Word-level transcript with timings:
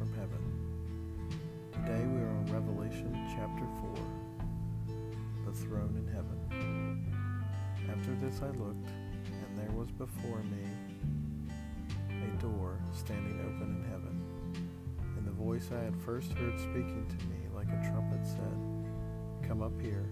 from 0.00 0.12
Heaven. 0.14 0.40
Today 1.72 2.02
we 2.06 2.22
are 2.22 2.30
on 2.30 2.46
Revelation 2.46 3.12
chapter 3.36 3.66
4, 4.88 4.94
the 5.44 5.52
throne 5.52 5.94
in 5.94 6.08
heaven. 6.10 7.04
After 7.86 8.14
this 8.14 8.40
I 8.40 8.46
looked, 8.46 8.88
and 8.88 9.58
there 9.58 9.70
was 9.72 9.90
before 9.90 10.42
me 10.44 10.64
a 12.08 12.42
door 12.42 12.78
standing 12.94 13.40
open 13.40 13.76
in 13.76 13.90
heaven. 13.90 14.24
And 15.18 15.26
the 15.26 15.32
voice 15.32 15.68
I 15.70 15.84
had 15.84 15.94
first 16.00 16.32
heard 16.32 16.58
speaking 16.58 17.06
to 17.06 17.26
me 17.26 17.36
like 17.54 17.68
a 17.68 17.90
trumpet 17.90 18.26
said, 18.26 19.46
Come 19.46 19.60
up 19.60 19.78
here, 19.82 20.08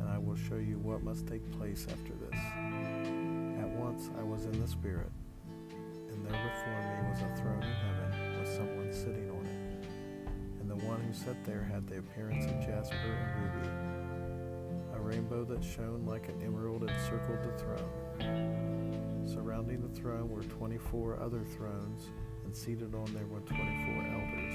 and 0.00 0.10
I 0.10 0.18
will 0.18 0.36
show 0.36 0.56
you 0.56 0.76
what 0.80 1.02
must 1.02 1.26
take 1.26 1.50
place 1.52 1.86
after 1.90 2.12
this. 2.12 2.38
At 3.58 3.70
once 3.70 4.10
I 4.18 4.22
was 4.22 4.44
in 4.44 4.60
the 4.60 4.68
Spirit, 4.68 5.10
and 6.10 6.26
there 6.26 6.52
before 6.52 6.80
me 6.82 7.08
was 7.08 7.20
a 7.22 7.40
throne 7.40 7.62
in 7.62 7.72
heaven 7.72 8.09
with 8.40 8.48
someone 8.48 8.92
sitting 8.92 9.30
on 9.30 9.44
it. 9.46 9.88
And 10.60 10.70
the 10.70 10.86
one 10.86 11.00
who 11.02 11.12
sat 11.12 11.44
there 11.44 11.62
had 11.62 11.86
the 11.86 11.98
appearance 11.98 12.46
of 12.46 12.58
jasper 12.60 12.96
and 12.96 13.44
ruby. 13.44 13.68
A 14.94 15.00
rainbow 15.00 15.44
that 15.44 15.62
shone 15.62 16.06
like 16.06 16.28
an 16.28 16.40
emerald 16.42 16.88
encircled 16.88 17.42
the 17.42 17.52
throne. 17.58 19.22
Surrounding 19.26 19.82
the 19.82 20.00
throne 20.00 20.30
were 20.30 20.42
24 20.44 21.20
other 21.20 21.44
thrones, 21.44 22.08
and 22.44 22.56
seated 22.56 22.94
on 22.94 23.12
there 23.12 23.26
were 23.26 23.40
24 23.40 24.06
elders. 24.06 24.54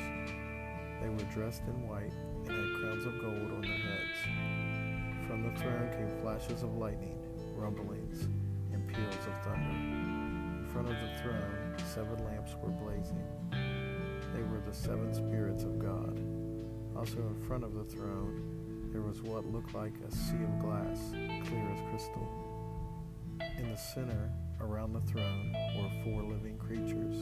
They 1.02 1.09
were 1.09 1.31
dressed 1.31 1.62
in 1.67 1.88
white 1.88 2.13
and 2.48 2.57
had 2.57 2.81
crowns 2.81 3.05
of 3.05 3.20
gold 3.21 3.52
on 3.52 3.62
their 3.62 3.71
heads. 3.71 5.27
From 5.27 5.43
the 5.43 5.59
throne 5.59 5.91
came 5.91 6.21
flashes 6.21 6.63
of 6.63 6.76
lightning, 6.77 7.20
rumblings, 7.55 8.27
and 8.73 8.88
peals 8.88 9.27
of 9.27 9.43
thunder. 9.43 10.15
In 10.60 10.67
front 10.71 10.90
of 10.90 10.95
the 10.95 11.21
throne, 11.21 11.76
seven 11.93 12.26
lamps 12.26 12.55
were 12.62 12.70
blazing. 12.70 13.74
They 14.36 14.44
were 14.44 14.60
the 14.60 14.74
seven 14.74 15.14
spirits 15.14 15.64
of 15.64 15.80
God. 15.80 16.20
Also, 16.98 17.20
in 17.20 17.41
front 17.48 17.64
of 17.64 17.74
the 17.74 17.86
throne, 17.86 18.90
there 18.91 19.02
was 19.02 19.22
what 19.22 19.46
looked 19.46 19.74
like 19.74 19.94
a 20.05 20.12
sea 20.12 20.44
of 20.44 20.60
glass, 20.60 21.00
clear 21.48 21.72
as 21.74 21.80
crystal. 21.90 22.28
In 23.58 23.70
the 23.70 23.78
center, 23.78 24.30
around 24.60 24.91
the 24.91 25.00
throne, 25.02 25.56
were 25.78 26.04
four 26.04 26.24
living 26.24 26.58
creatures, 26.58 27.16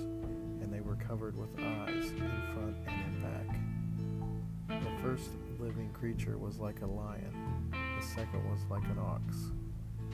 and 0.61 0.73
they 0.73 0.81
were 0.81 0.95
covered 0.95 1.38
with 1.38 1.50
eyes 1.59 2.09
in 2.09 2.17
front 2.53 2.78
and 2.88 3.16
in 3.16 3.22
back. 3.22 4.84
The 4.84 5.03
first 5.03 5.30
living 5.59 5.91
creature 5.94 6.39
was 6.39 6.58
like 6.58 6.81
a 6.81 6.88
lion, 6.88 7.72
the 7.72 8.06
second 8.06 8.44
was 8.50 8.61
like 8.72 8.86
an 8.86 8.97
ox, 8.97 9.52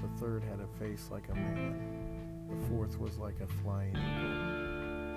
the 0.01 0.19
third 0.19 0.43
had 0.43 0.59
a 0.59 0.67
face 0.83 1.07
like 1.09 1.29
a 1.29 1.35
man, 1.35 2.47
the 2.49 2.67
fourth 2.67 2.99
was 2.99 3.17
like 3.17 3.39
a 3.39 3.47
flying 3.63 3.95
eagle. 3.95 4.68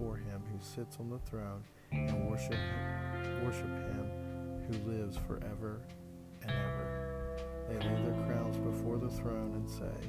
before 0.00 0.16
him 0.16 0.42
who 0.50 0.58
sits 0.64 0.96
on 0.98 1.10
the 1.10 1.18
throne 1.30 1.62
and 1.92 2.30
worship 2.30 2.54
him, 2.54 3.44
worship 3.44 3.66
him 3.66 4.10
who 4.66 4.90
lives 4.90 5.18
forever 5.26 5.82
and 6.42 6.50
ever. 6.50 7.36
They 7.68 7.74
lay 7.74 8.02
their 8.02 8.26
crowns 8.26 8.56
before 8.56 8.96
the 8.96 9.10
throne 9.10 9.52
and 9.54 9.68
say, 9.68 10.08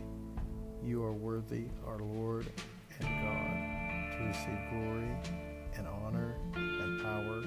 You 0.82 1.04
are 1.04 1.12
worthy, 1.12 1.66
our 1.86 2.00
Lord 2.00 2.48
and 3.00 3.10
God, 3.10 4.18
to 4.18 4.24
receive 4.28 4.60
glory 4.70 5.12
and 5.76 5.88
honor 5.88 6.38
and 6.56 7.02
power, 7.02 7.44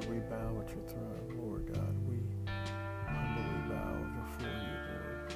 Lord, 0.00 0.14
we 0.14 0.20
bow 0.30 0.60
at 0.60 0.68
your 0.70 0.84
throne, 0.88 1.28
Lord 1.36 1.74
God. 1.74 1.94
We 2.08 2.16
humbly 3.06 3.60
bow 3.68 3.94
before 4.22 4.48
you, 4.48 4.76
Lord. 4.88 5.34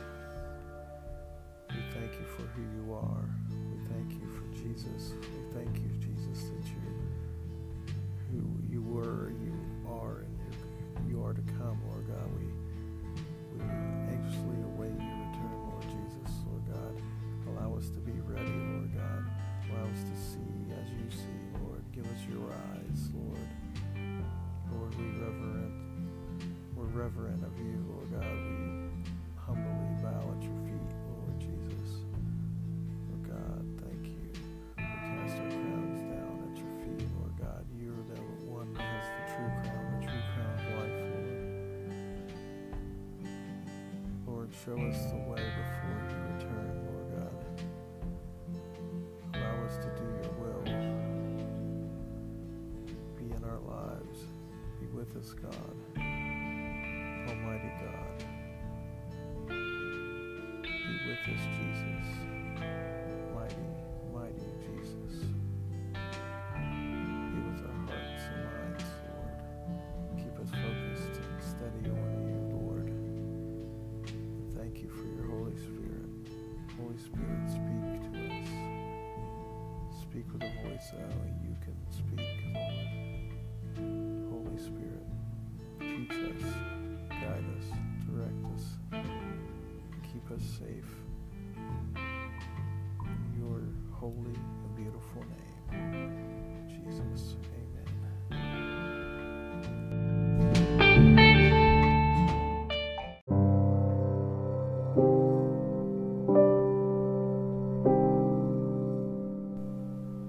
We 1.69 1.81
thank 1.93 2.13
you 2.19 2.25
for 2.25 2.43
who 2.43 2.63
you 2.63 2.95
are. 2.95 3.29
We 3.51 3.79
thank 3.93 4.13
you 4.13 4.27
for 4.31 4.47
Jesus. 4.57 5.13
We 5.21 5.53
thank 5.53 5.77
you, 5.77 5.91
Jesus, 6.01 6.45
that 6.45 6.67
you're 6.67 6.85
who 8.31 8.43
you 8.71 8.83
were, 8.83 9.33
you 9.45 9.55
are, 9.87 10.25
our 53.55 53.61
lives. 53.61 54.19
Be 54.81 54.87
with 54.87 55.17
us, 55.17 55.33
God. 55.33 55.77
Almighty 57.29 57.73
God. 57.81 58.25
Be 59.49 60.95
with 61.07 61.25
us, 61.29 61.43
Jesus. 61.55 62.09
Mighty, 63.35 63.69
mighty 64.13 64.51
Jesus. 64.61 65.15
Be 66.55 67.41
with 67.47 67.61
our 67.65 67.79
hearts 67.87 68.25
and 68.27 68.41
minds, 68.45 68.91
Lord. 69.07 69.39
Keep 70.17 70.35
us 70.41 70.51
focused 70.51 71.15
and 71.23 71.43
steady 71.43 71.83
on 71.91 72.11
you, 72.27 72.39
Lord. 72.57 72.89
And 74.09 74.57
thank 74.57 74.83
you 74.83 74.89
for 74.89 75.07
your 75.15 75.27
Holy 75.39 75.57
Spirit. 75.57 76.11
Holy 76.77 76.99
Spirit, 76.99 77.49
speak 77.49 78.03
to 78.13 78.19
us. 78.35 78.49
Speak 80.03 80.27
with 80.33 80.43
a 80.43 80.53
voice 80.69 80.91
only 80.95 81.44
holy 94.05 94.37
and 94.37 94.77
beautiful 94.77 95.25
name, 95.71 96.13
Jesus. 96.69 97.37
Amen. 97.55 97.89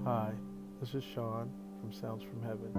Hi, 0.06 0.32
this 0.80 0.94
is 0.94 1.04
Sean 1.14 1.52
from 1.82 1.92
Sounds 1.92 2.24
from 2.24 2.42
Heaven. 2.44 2.72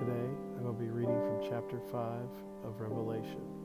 Today 0.00 0.28
I'm 0.56 0.62
going 0.62 0.74
to 0.74 0.80
be 0.80 0.88
reading 0.88 1.20
from 1.20 1.42
chapter 1.50 1.78
5 1.90 2.30
of 2.64 2.80
Revelation. 2.80 3.61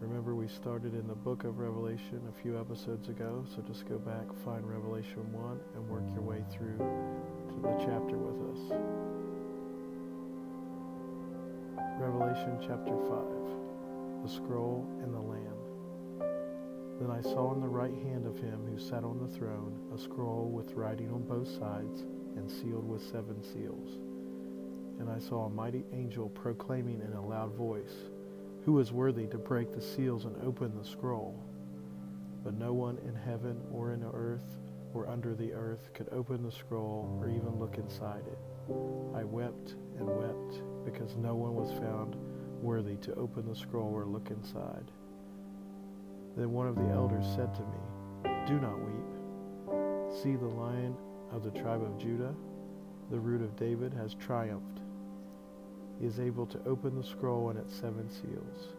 Remember, 0.00 0.36
we 0.36 0.46
started 0.46 0.94
in 0.94 1.08
the 1.08 1.14
book 1.14 1.42
of 1.42 1.58
Revelation 1.58 2.22
a 2.28 2.42
few 2.42 2.56
episodes 2.58 3.08
ago, 3.08 3.44
so 3.52 3.60
just 3.62 3.88
go 3.88 3.98
back, 3.98 4.26
find 4.44 4.64
Revelation 4.64 5.32
1, 5.32 5.60
and 5.74 5.88
work 5.88 6.04
your 6.14 6.22
way 6.22 6.44
through 6.52 6.78
to 6.78 7.54
the 7.60 7.74
chapter 7.78 8.16
with 8.16 8.38
us. 8.54 8.78
Revelation 11.98 12.58
chapter 12.62 12.94
5 12.94 14.22
The 14.22 14.28
Scroll 14.28 14.86
and 15.02 15.12
the 15.12 15.18
Lamb. 15.18 15.58
Then 17.00 17.10
I 17.10 17.20
saw 17.20 17.52
in 17.54 17.60
the 17.60 17.66
right 17.66 17.94
hand 18.04 18.24
of 18.24 18.38
him 18.38 18.66
who 18.70 18.78
sat 18.78 19.02
on 19.02 19.18
the 19.18 19.36
throne 19.36 19.80
a 19.92 19.98
scroll 19.98 20.48
with 20.48 20.74
writing 20.74 21.10
on 21.10 21.22
both 21.22 21.48
sides 21.48 22.02
and 22.36 22.48
sealed 22.48 22.88
with 22.88 23.02
seven 23.02 23.42
seals. 23.42 23.98
And 25.00 25.10
I 25.10 25.18
saw 25.18 25.46
a 25.46 25.50
mighty 25.50 25.84
angel 25.92 26.28
proclaiming 26.28 27.00
in 27.00 27.14
a 27.14 27.26
loud 27.26 27.54
voice, 27.54 28.10
Who 28.64 28.78
is 28.80 28.92
worthy 28.92 29.26
to 29.28 29.38
break 29.38 29.72
the 29.72 29.80
seals 29.80 30.24
and 30.24 30.36
open 30.42 30.76
the 30.76 30.84
scroll? 30.84 31.42
But 32.44 32.54
no 32.54 32.72
one 32.72 32.98
in 33.06 33.14
heaven 33.14 33.60
or 33.72 33.92
in 33.92 34.04
earth 34.04 34.58
or 34.94 35.08
under 35.08 35.34
the 35.34 35.52
earth 35.52 35.90
could 35.94 36.08
open 36.12 36.42
the 36.42 36.52
scroll 36.52 37.18
or 37.20 37.28
even 37.28 37.58
look 37.58 37.78
inside 37.78 38.22
it. 38.26 38.38
I 39.14 39.24
wept 39.24 39.74
and 39.98 40.06
wept 40.06 40.62
because 40.84 41.16
no 41.16 41.34
one 41.34 41.54
was 41.54 41.72
found 41.78 42.16
worthy 42.62 42.96
to 42.96 43.14
open 43.14 43.48
the 43.48 43.56
scroll 43.56 43.92
or 43.94 44.04
look 44.04 44.30
inside. 44.30 44.90
Then 46.36 46.52
one 46.52 46.68
of 46.68 46.76
the 46.76 46.88
elders 46.88 47.26
said 47.34 47.54
to 47.54 47.62
me, 47.62 48.46
Do 48.46 48.60
not 48.60 48.78
weep. 48.78 50.14
See, 50.22 50.36
the 50.36 50.46
lion 50.46 50.96
of 51.32 51.42
the 51.42 51.50
tribe 51.50 51.82
of 51.82 51.98
Judah, 51.98 52.34
the 53.10 53.18
root 53.18 53.42
of 53.42 53.56
David, 53.56 53.92
has 53.94 54.14
triumphed. 54.14 54.77
He 56.00 56.06
is 56.06 56.20
able 56.20 56.46
to 56.46 56.60
open 56.64 56.96
the 56.96 57.04
scroll 57.04 57.50
and 57.50 57.58
its 57.58 57.74
seven 57.74 58.08
seals. 58.08 58.74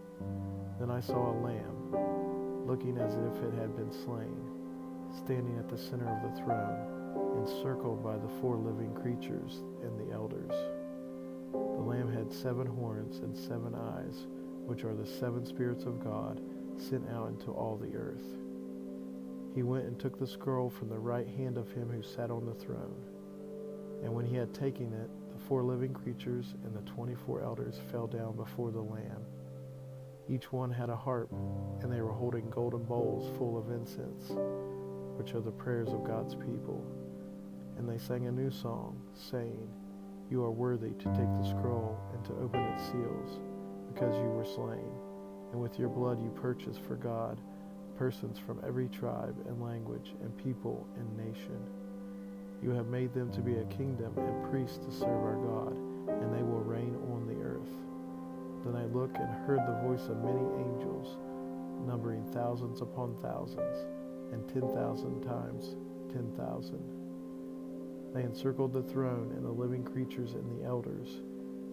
Then 0.79 0.89
I 0.89 0.99
saw 1.01 1.31
a 1.31 1.41
lamb, 1.41 2.65
looking 2.65 2.97
as 2.97 3.13
if 3.15 3.43
it 3.43 3.53
had 3.59 3.75
been 3.75 3.91
slain, 3.91 4.37
standing 5.17 5.57
at 5.57 5.67
the 5.67 5.77
center 5.77 6.07
of 6.07 6.21
the 6.23 6.41
throne, 6.41 7.39
encircled 7.39 8.03
by 8.03 8.17
the 8.17 8.29
four 8.39 8.55
living 8.55 8.93
creatures 8.93 9.61
and 9.83 9.99
the 9.99 10.13
elders. 10.13 10.53
The 11.51 11.85
lamb 11.85 12.13
had 12.13 12.31
seven 12.31 12.67
horns 12.67 13.19
and 13.19 13.35
seven 13.35 13.75
eyes, 13.75 14.27
which 14.65 14.83
are 14.83 14.95
the 14.95 15.05
seven 15.05 15.45
spirits 15.45 15.85
of 15.85 16.03
God 16.03 16.41
sent 16.77 17.09
out 17.09 17.29
into 17.29 17.51
all 17.51 17.75
the 17.75 17.97
earth. 17.97 18.37
He 19.55 19.63
went 19.63 19.85
and 19.85 19.99
took 19.99 20.17
the 20.19 20.27
scroll 20.27 20.69
from 20.69 20.89
the 20.89 20.99
right 20.99 21.27
hand 21.27 21.57
of 21.57 21.71
him 21.71 21.89
who 21.89 22.03
sat 22.03 22.29
on 22.31 22.45
the 22.45 22.53
throne. 22.53 22.95
And 24.03 24.13
when 24.13 24.25
he 24.25 24.35
had 24.35 24.53
taken 24.53 24.93
it, 24.93 25.09
four 25.47 25.63
living 25.63 25.93
creatures 25.93 26.55
and 26.63 26.75
the 26.75 26.81
twenty-four 26.89 27.41
elders 27.41 27.79
fell 27.91 28.07
down 28.07 28.35
before 28.35 28.71
the 28.71 28.81
Lamb. 28.81 29.25
Each 30.29 30.51
one 30.51 30.71
had 30.71 30.89
a 30.89 30.95
harp, 30.95 31.31
and 31.81 31.91
they 31.91 32.01
were 32.01 32.11
holding 32.11 32.49
golden 32.49 32.83
bowls 32.83 33.35
full 33.37 33.57
of 33.57 33.71
incense, 33.71 34.29
which 35.17 35.33
are 35.33 35.41
the 35.41 35.51
prayers 35.51 35.89
of 35.89 36.03
God's 36.03 36.35
people. 36.35 36.85
And 37.77 37.89
they 37.89 37.97
sang 37.97 38.27
a 38.27 38.31
new 38.31 38.51
song, 38.51 39.01
saying, 39.13 39.67
You 40.29 40.43
are 40.43 40.51
worthy 40.51 40.91
to 40.91 41.05
take 41.05 41.33
the 41.37 41.47
scroll 41.47 41.97
and 42.13 42.23
to 42.25 42.33
open 42.33 42.61
its 42.61 42.83
seals, 42.83 43.39
because 43.93 44.15
you 44.15 44.29
were 44.29 44.45
slain 44.45 44.91
and 45.51 45.61
with 45.61 45.79
your 45.79 45.89
blood 45.89 46.21
you 46.21 46.29
purchased 46.29 46.81
for 46.81 46.95
God 46.95 47.39
persons 47.97 48.39
from 48.39 48.61
every 48.65 48.87
tribe 48.87 49.35
and 49.47 49.61
language 49.61 50.13
and 50.21 50.37
people 50.37 50.87
and 50.95 51.17
nation. 51.17 51.59
You 52.61 52.71
have 52.71 52.87
made 52.87 53.13
them 53.13 53.31
to 53.31 53.41
be 53.41 53.55
a 53.55 53.65
kingdom 53.65 54.13
and 54.17 54.49
priests 54.49 54.77
to 54.85 54.91
serve 54.91 55.23
our 55.23 55.35
God, 55.35 55.73
and 56.21 56.33
they 56.33 56.43
will 56.43 56.59
reign 56.59 56.95
on 57.13 57.25
the 57.25 57.41
earth. 57.41 57.71
Then 58.65 58.75
I 58.75 58.85
looked 58.85 59.17
and 59.17 59.29
heard 59.45 59.61
the 59.65 59.87
voice 59.87 60.07
of 60.09 60.23
many 60.23 60.43
angels, 60.59 61.17
numbering 61.87 62.25
thousands 62.33 62.81
upon 62.81 63.15
thousands, 63.21 63.77
and 64.33 64.47
ten 64.49 64.67
thousand 64.75 65.21
times 65.21 65.75
ten 66.11 66.31
thousand. 66.35 66.83
They 68.13 68.23
encircled 68.23 68.73
the 68.73 68.83
throne 68.83 69.31
and 69.35 69.45
the 69.45 69.51
living 69.51 69.83
creatures 69.83 70.33
and 70.33 70.59
the 70.59 70.65
elders. 70.65 71.21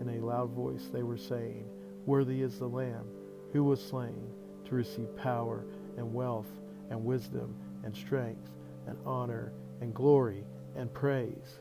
In 0.00 0.08
a 0.08 0.24
loud 0.24 0.50
voice 0.50 0.88
they 0.92 1.02
were 1.02 1.16
saying, 1.16 1.64
Worthy 2.04 2.42
is 2.42 2.58
the 2.58 2.68
Lamb 2.68 3.06
who 3.52 3.64
was 3.64 3.84
slain 3.84 4.30
to 4.66 4.74
receive 4.74 5.16
power 5.16 5.64
and 5.96 6.12
wealth 6.12 6.60
and 6.90 7.04
wisdom 7.04 7.54
and 7.84 7.96
strength 7.96 8.50
and 8.86 8.98
honor 9.04 9.52
and 9.80 9.94
glory 9.94 10.44
and 10.76 10.92
praise. 10.92 11.60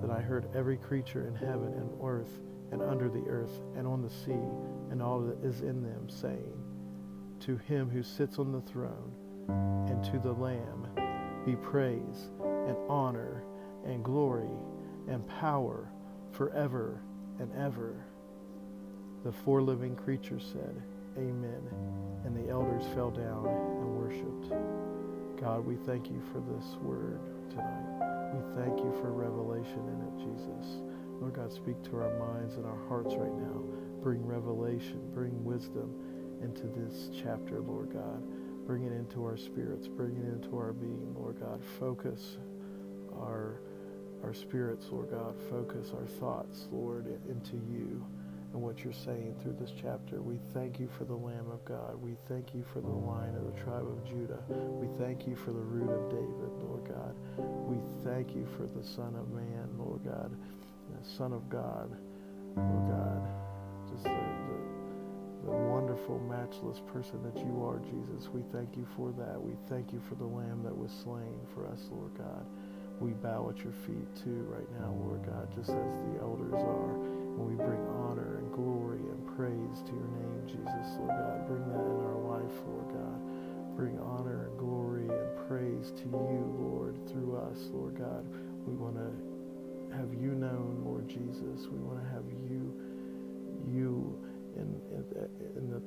that 0.00 0.10
I 0.10 0.20
heard 0.20 0.48
every 0.54 0.76
creature 0.76 1.26
in 1.26 1.34
heaven 1.34 1.74
and 1.74 1.90
earth 2.02 2.40
and 2.70 2.80
under 2.82 3.08
the 3.08 3.24
earth 3.28 3.60
and 3.76 3.86
on 3.86 4.02
the 4.02 4.10
sea 4.10 4.48
and 4.90 5.02
all 5.02 5.20
that 5.20 5.42
is 5.44 5.60
in 5.62 5.82
them, 5.82 6.08
saying, 6.08 6.62
To 7.40 7.56
him 7.56 7.90
who 7.90 8.02
sits 8.02 8.38
on 8.38 8.52
the 8.52 8.60
throne 8.60 9.12
and 9.88 10.04
to 10.04 10.18
the 10.18 10.32
Lamb 10.32 10.88
be 11.44 11.56
praise 11.56 12.30
and 12.42 12.76
honor 12.88 13.42
and 13.84 14.04
glory 14.04 14.56
and 15.08 15.26
power 15.26 15.90
forever 16.32 17.02
and 17.40 17.50
ever. 17.56 18.04
The 19.24 19.32
four 19.32 19.62
living 19.62 19.96
creatures 19.96 20.44
said, 20.52 20.82
Amen. 21.18 21.62
And 22.24 22.36
the 22.36 22.50
elders 22.50 22.84
fell 22.94 23.10
down 23.10 23.46
and 23.46 23.96
worshiped. 23.96 24.54
God, 25.40 25.66
we 25.66 25.76
thank 25.76 26.08
you 26.08 26.22
for 26.32 26.40
this 26.40 26.76
word 26.80 27.20
tonight. 27.54 28.34
We 28.34 28.42
thank 28.58 28.78
you 28.78 28.92
for 29.00 29.12
revelation 29.12 29.78
in 29.86 29.98
it, 30.02 30.14
Jesus. 30.18 30.82
Lord 31.20 31.34
God, 31.34 31.52
speak 31.52 31.82
to 31.84 31.96
our 31.96 32.18
minds 32.18 32.56
and 32.56 32.66
our 32.66 32.78
hearts 32.88 33.14
right 33.14 33.32
now. 33.32 33.62
Bring 34.02 34.26
revelation, 34.26 35.00
bring 35.14 35.44
wisdom 35.44 35.94
into 36.42 36.66
this 36.66 37.10
chapter, 37.14 37.60
Lord 37.60 37.92
God. 37.92 38.22
Bring 38.66 38.84
it 38.84 38.92
into 38.92 39.22
our 39.24 39.36
spirits, 39.36 39.86
bring 39.86 40.16
it 40.16 40.26
into 40.26 40.56
our 40.56 40.72
being, 40.72 41.14
Lord 41.16 41.38
God. 41.40 41.62
Focus 41.78 42.38
our 43.14 43.60
our 44.24 44.34
spirits, 44.34 44.86
Lord 44.90 45.10
God. 45.10 45.34
Focus 45.50 45.92
our 45.94 46.06
thoughts, 46.06 46.66
Lord, 46.72 47.06
into 47.28 47.56
you 47.56 48.04
and 48.54 48.62
what 48.62 48.84
you're 48.84 48.92
saying 48.92 49.34
through 49.42 49.56
this 49.58 49.72
chapter. 49.82 50.22
We 50.22 50.38
thank 50.54 50.78
you 50.78 50.88
for 50.96 51.04
the 51.04 51.14
Lamb 51.14 51.50
of 51.50 51.64
God. 51.64 52.00
We 52.00 52.14
thank 52.28 52.54
you 52.54 52.64
for 52.72 52.80
the 52.80 52.86
line 52.86 53.34
of 53.34 53.52
the 53.52 53.60
tribe 53.60 53.82
of 53.82 54.06
Judah. 54.06 54.38
We 54.48 54.86
thank 54.96 55.26
you 55.26 55.34
for 55.34 55.50
the 55.50 55.58
root 55.58 55.90
of 55.90 56.08
David, 56.08 56.54
Lord 56.62 56.86
God. 56.86 57.14
We 57.66 57.82
thank 58.06 58.30
you 58.30 58.46
for 58.56 58.62
the 58.62 58.86
Son 58.86 59.16
of 59.18 59.28
Man, 59.34 59.74
Lord 59.76 60.04
God, 60.04 60.30
the 60.30 61.08
Son 61.18 61.32
of 61.32 61.50
God, 61.50 61.90
Lord 62.54 62.86
God. 62.86 63.26
Just 63.90 64.04
the, 64.04 64.10
the, 64.14 65.50
the 65.50 65.56
wonderful, 65.74 66.20
matchless 66.20 66.80
person 66.92 67.26
that 67.26 67.36
you 67.36 67.58
are, 67.66 67.82
Jesus. 67.90 68.30
We 68.32 68.44
thank 68.52 68.76
you 68.76 68.86
for 68.96 69.10
that. 69.18 69.34
We 69.34 69.54
thank 69.68 69.92
you 69.92 70.00
for 70.08 70.14
the 70.14 70.30
Lamb 70.30 70.62
that 70.62 70.76
was 70.76 70.92
slain 71.02 71.42
for 71.52 71.66
us, 71.66 71.80
Lord 71.90 72.16
God. 72.16 72.46
We 73.04 73.12
bow 73.12 73.52
at 73.52 73.60
your 73.62 73.76
feet 73.84 74.08
too 74.16 74.48
right 74.48 74.64
now, 74.80 74.88
Lord 75.04 75.20
God, 75.28 75.52
just 75.52 75.68
as 75.68 75.92
the 76.08 76.24
elders 76.24 76.56
are. 76.56 76.94
And 77.36 77.44
we 77.44 77.52
bring 77.52 77.84
honor 78.00 78.40
and 78.40 78.48
glory 78.50 79.04
and 79.04 79.20
praise 79.36 79.84
to 79.84 79.92
your 79.92 80.08
name, 80.08 80.40
Jesus, 80.48 80.96
Lord 80.96 81.12
God. 81.12 81.44
Bring 81.44 81.68
that 81.68 81.84
in 81.84 82.00
our 82.00 82.40
life, 82.40 82.56
Lord 82.64 82.88
God. 82.96 83.76
Bring 83.76 84.00
honor 84.00 84.48
and 84.48 84.56
glory 84.56 85.04
and 85.04 85.28
praise 85.44 85.92
to 86.00 86.08
you, 86.08 86.48
Lord, 86.56 86.96
through 87.12 87.36
us, 87.36 87.68
Lord 87.76 87.98
God. 88.00 88.24
We 88.64 88.72
want 88.72 88.96
to 88.96 89.12
have 90.00 90.08
you 90.16 90.32
known, 90.32 90.80
Lord 90.82 91.06
Jesus. 91.06 91.68
We 91.68 91.76
want 91.84 92.00
to 92.00 92.08
have 92.08 92.24
you, 92.48 92.72
you 93.68 94.16
in, 94.56 94.80
in, 94.96 95.04
in 95.60 95.68
the 95.68 95.82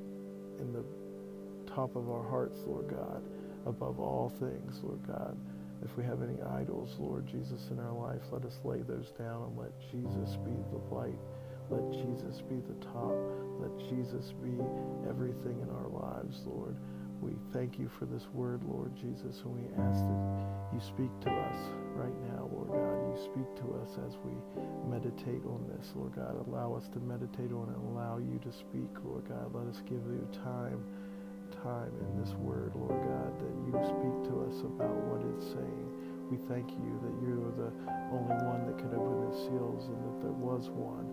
in 0.61 0.71
the 0.71 0.85
top 1.65 1.95
of 1.95 2.11
our 2.11 2.29
hearts, 2.29 2.59
Lord 2.67 2.89
God, 2.89 3.23
above 3.65 3.99
all 3.99 4.31
things, 4.37 4.81
Lord 4.83 5.01
God. 5.07 5.35
If 5.83 5.95
we 5.95 6.03
have 6.03 6.21
any 6.21 6.41
idols, 6.41 6.95
Lord 6.99 7.27
Jesus, 7.27 7.69
in 7.71 7.79
our 7.79 7.93
life, 7.93 8.21
let 8.31 8.45
us 8.45 8.57
lay 8.63 8.81
those 8.81 9.11
down 9.17 9.43
and 9.43 9.57
let 9.57 9.71
Jesus 9.91 10.37
be 10.43 10.55
the 10.71 10.95
light 10.95 11.19
let 11.69 11.83
Jesus 11.91 12.41
be 12.47 12.63
the 12.63 12.79
top. 12.95 13.11
Let 13.59 13.75
Jesus 13.91 14.31
be 14.39 14.55
everything 15.09 15.59
in 15.59 15.69
our 15.69 15.89
lives, 15.91 16.39
Lord. 16.45 16.77
We 17.19 17.33
thank 17.51 17.79
you 17.79 17.89
for 17.99 18.05
this 18.05 18.23
word, 18.31 18.61
Lord 18.63 18.95
Jesus, 18.95 19.41
and 19.43 19.51
we 19.51 19.65
ask 19.83 19.99
that 19.99 20.23
you 20.71 20.79
speak 20.79 21.11
to 21.25 21.31
us 21.33 21.59
right 21.97 22.13
now, 22.31 22.47
Lord 22.53 22.69
God. 22.69 22.97
You 23.09 23.17
speak 23.25 23.49
to 23.65 23.73
us 23.81 23.89
as 24.05 24.15
we 24.23 24.31
meditate 24.87 25.43
on 25.43 25.65
this, 25.75 25.91
Lord 25.95 26.15
God. 26.15 26.37
Allow 26.47 26.77
us 26.77 26.87
to 26.93 26.99
meditate 26.99 27.51
on 27.51 27.73
it 27.73 27.77
allow 27.89 28.19
you 28.21 28.39
to 28.45 28.51
speak, 28.53 28.93
Lord 29.03 29.27
God. 29.27 29.51
Let 29.51 29.67
us 29.67 29.81
give 29.89 30.05
you 30.07 30.23
time, 30.45 30.85
time 31.63 31.91
in 32.01 32.11
this 32.21 32.33
word, 32.35 32.71
Lord 32.75 33.01
God, 33.01 33.31
that 33.39 33.53
you 33.65 33.73
speak 33.85 34.15
to 34.29 34.45
us 34.45 34.61
about 34.61 34.95
what 35.07 35.21
it's 35.33 35.47
saying. 35.53 35.87
We 36.29 36.37
thank 36.49 36.71
you 36.71 36.91
that 37.01 37.15
you 37.23 37.39
are 37.47 37.55
the 37.55 37.71
only 38.11 38.37
one 38.45 38.67
that 38.67 38.77
could 38.77 38.93
open 38.93 39.29
the 39.29 39.35
seals 39.47 39.87
and 39.87 39.99
that 40.03 40.21
there 40.21 40.35
was 40.35 40.69
one 40.69 41.07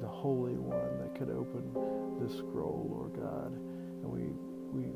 the 0.00 0.06
Holy 0.06 0.54
One 0.54 0.98
that 0.98 1.14
could 1.18 1.30
open 1.30 1.72
this 2.20 2.38
scroll, 2.38 2.86
Lord 2.90 3.14
God. 3.18 3.52
And 3.52 4.04
we 4.04 4.30
we 4.72 4.92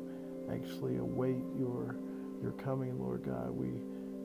actually 0.53 0.97
await 0.97 1.43
your 1.57 1.95
your 2.41 2.51
coming, 2.53 2.99
Lord 2.99 3.23
God. 3.23 3.51
We 3.51 3.81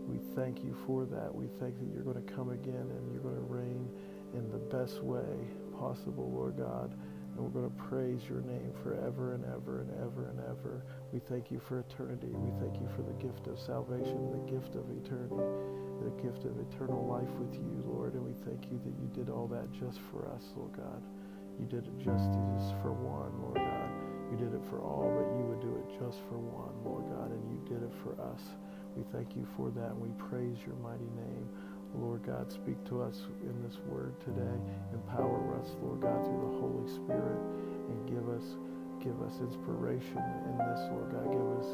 we 0.06 0.18
thank 0.34 0.64
you 0.64 0.74
for 0.86 1.04
that. 1.06 1.34
We 1.34 1.46
thank 1.58 1.78
that 1.78 1.88
you're 1.92 2.04
going 2.04 2.24
to 2.24 2.32
come 2.32 2.50
again 2.50 2.88
and 2.90 3.12
you're 3.12 3.22
going 3.22 3.34
to 3.34 3.40
reign 3.42 3.88
in 4.34 4.50
the 4.50 4.58
best 4.58 5.02
way 5.02 5.48
possible, 5.78 6.30
Lord 6.30 6.56
God. 6.56 6.94
And 7.38 7.46
we're 7.46 7.62
going 7.62 7.70
to 7.70 7.82
praise 7.84 8.20
your 8.28 8.42
name 8.42 8.74
forever 8.82 9.34
and 9.34 9.44
ever 9.46 9.86
and 9.86 9.90
ever 10.02 10.28
and 10.28 10.40
ever. 10.40 10.82
We 11.12 11.20
thank 11.20 11.50
you 11.50 11.60
for 11.60 11.78
eternity. 11.78 12.34
We 12.34 12.50
thank 12.58 12.82
you 12.82 12.88
for 12.96 13.02
the 13.02 13.14
gift 13.22 13.46
of 13.46 13.58
salvation, 13.58 14.34
the 14.34 14.50
gift 14.50 14.74
of 14.74 14.90
eternity 14.90 15.78
the 16.02 16.10
gift 16.22 16.44
of 16.44 16.54
eternal 16.60 17.02
life 17.06 17.30
with 17.38 17.54
you, 17.54 17.82
Lord. 17.86 18.14
And 18.14 18.24
we 18.24 18.34
thank 18.46 18.70
you 18.70 18.78
that 18.84 18.94
you 19.02 19.10
did 19.14 19.28
all 19.30 19.46
that 19.48 19.70
just 19.72 19.98
for 20.10 20.30
us, 20.30 20.44
Lord 20.56 20.76
God. 20.76 21.02
you 21.58 21.66
did 21.66 21.86
it 21.86 21.98
just 21.98 22.30
for 22.78 22.94
one, 22.94 23.34
Lord 23.42 23.58
God. 23.58 23.90
You 24.30 24.38
did 24.38 24.54
it 24.54 24.62
for 24.70 24.78
all, 24.78 25.10
but 25.10 25.26
you 25.34 25.44
would 25.50 25.60
do 25.60 25.74
it 25.74 25.98
just 25.98 26.22
for 26.30 26.38
one, 26.38 26.70
Lord 26.84 27.08
God, 27.10 27.32
and 27.34 27.42
you 27.50 27.58
did 27.66 27.82
it 27.82 27.90
for 28.04 28.14
us. 28.22 28.54
We 28.94 29.02
thank 29.10 29.34
you 29.34 29.46
for 29.56 29.70
that, 29.74 29.96
and 29.96 30.00
we 30.00 30.10
praise 30.30 30.58
your 30.62 30.76
mighty 30.78 31.08
name. 31.16 31.48
Lord 31.94 32.22
God, 32.26 32.52
speak 32.52 32.82
to 32.88 33.02
us 33.02 33.22
in 33.42 33.56
this 33.62 33.78
word 33.88 34.14
today. 34.20 34.56
Empower 34.92 35.56
us, 35.60 35.76
Lord 35.82 36.00
God, 36.02 36.24
through 36.24 36.42
the 36.44 36.56
Holy 36.60 36.86
Spirit, 36.88 37.40
and 37.88 37.98
give 38.08 38.28
us 38.28 38.56
give 39.00 39.20
us 39.22 39.38
inspiration 39.40 40.18
in 40.18 40.58
this, 40.58 40.80
Lord 40.92 41.10
God. 41.12 41.26
Give 41.32 41.48
us 41.58 41.68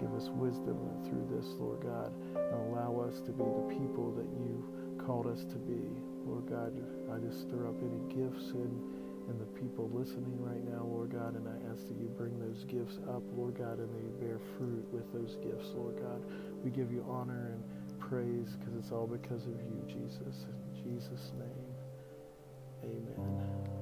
give 0.00 0.12
us 0.14 0.28
wisdom 0.34 0.76
through 1.06 1.24
this, 1.30 1.54
Lord 1.58 1.80
God, 1.82 2.12
and 2.36 2.54
allow 2.68 3.00
us 3.08 3.20
to 3.24 3.32
be 3.32 3.44
the 3.44 3.66
people 3.72 4.12
that 4.18 4.28
you 4.36 4.62
called 4.98 5.26
us 5.26 5.44
to 5.44 5.56
be. 5.56 5.80
Lord 6.26 6.46
God, 6.48 6.72
I 7.12 7.18
just 7.20 7.42
stir 7.48 7.68
up 7.68 7.76
any 7.80 8.00
gifts 8.12 8.50
in 8.52 9.04
in 9.28 9.38
the 9.38 9.48
people 9.56 9.88
listening 9.94 10.36
right 10.40 10.62
now, 10.68 10.84
Lord 10.84 11.12
God, 11.12 11.34
and 11.34 11.48
I 11.48 11.56
ask 11.72 11.88
that 11.88 11.96
you 11.96 12.12
bring 12.12 12.38
those 12.38 12.64
gifts 12.64 12.98
up, 13.08 13.22
Lord 13.34 13.56
God, 13.56 13.78
and 13.78 13.88
they 13.88 14.26
bear 14.26 14.38
fruit 14.58 14.84
with 14.92 15.08
those 15.14 15.36
gifts, 15.40 15.72
Lord 15.74 15.96
God. 15.96 16.20
We 16.62 16.70
give 16.70 16.92
you 16.92 17.06
honor 17.08 17.56
and 17.56 17.64
praise 18.08 18.56
because 18.58 18.74
it's 18.78 18.92
all 18.92 19.06
because 19.06 19.44
of 19.44 19.52
you, 19.52 19.82
Jesus. 19.86 20.46
In 20.46 20.82
Jesus' 20.82 21.32
name, 21.38 21.74
amen. 22.84 23.73